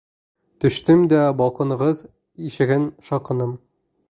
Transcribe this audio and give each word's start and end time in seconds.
Төштөм 0.63 1.03
дә 1.11 1.19
балконығыҙ 1.43 2.03
ишеген 2.49 2.89
шаҡыным. 3.11 3.55